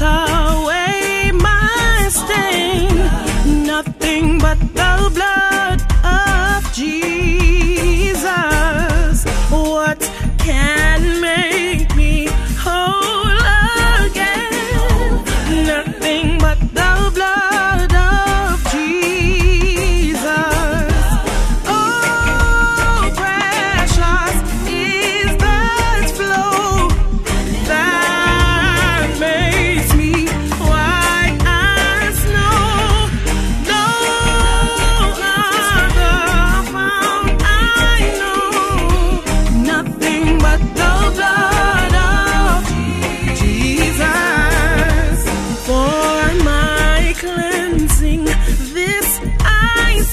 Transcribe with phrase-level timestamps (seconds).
[0.00, 3.66] away my stain.
[3.66, 5.57] Nothing but the blood.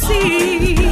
[0.07, 0.84] así.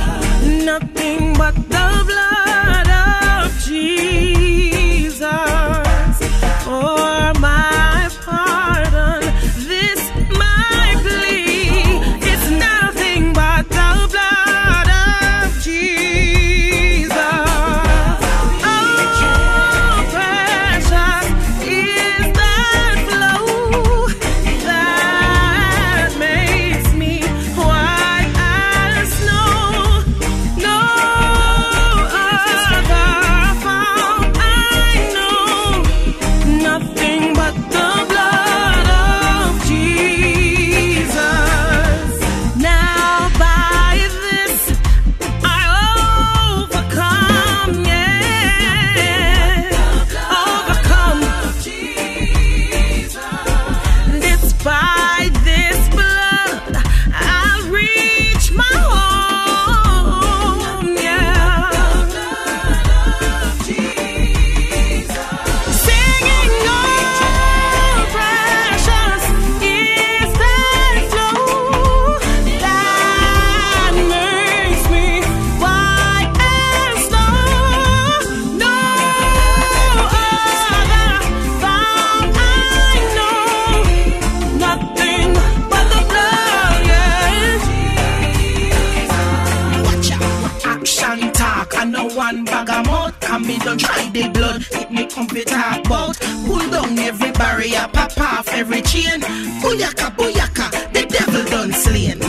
[92.15, 93.13] one bag of mud.
[93.21, 96.17] Come me don't try the blood, Hit me computer about.
[96.45, 99.21] Pull down every barrier, pop off every chain.
[99.61, 102.19] Booyaka, booyaka, the devil done slain.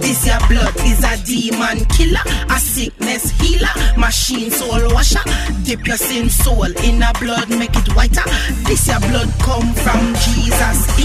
[0.00, 3.68] This your blood is a demon killer, a sickness healer,
[3.98, 5.22] machine soul washer.
[5.64, 8.24] Dip your sin soul in a blood, make it whiter.
[8.66, 10.97] This your blood come from Jesus.